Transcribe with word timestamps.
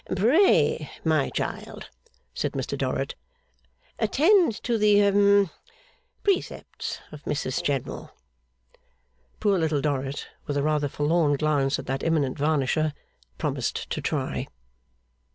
'Pray, 0.15 0.89
my 1.03 1.29
child,' 1.29 1.91
said 2.33 2.53
Mr 2.53 2.75
Dorrit, 2.75 3.13
'attend 3.99 4.55
to 4.63 4.79
the 4.79 4.99
hum 4.99 5.51
precepts 6.23 6.99
of 7.11 7.21
Mrs 7.25 7.61
General.' 7.61 8.09
Poor 9.39 9.59
Little 9.59 9.79
Dorrit, 9.79 10.27
with 10.47 10.57
a 10.57 10.63
rather 10.63 10.89
forlorn 10.89 11.33
glance 11.35 11.77
at 11.77 11.85
that 11.85 12.03
eminent 12.03 12.39
varnisher, 12.39 12.93
promised 13.37 13.91
to 13.91 14.01
try. 14.01 14.47